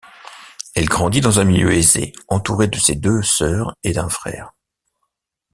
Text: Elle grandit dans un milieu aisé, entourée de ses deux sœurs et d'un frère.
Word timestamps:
Elle 0.73 0.85
grandit 0.87 1.21
dans 1.21 1.39
un 1.39 1.43
milieu 1.43 1.73
aisé, 1.75 2.11
entourée 2.27 2.67
de 2.67 2.77
ses 2.79 2.95
deux 2.95 3.21
sœurs 3.21 3.77
et 3.83 3.93
d'un 3.93 4.09
frère. 4.09 4.51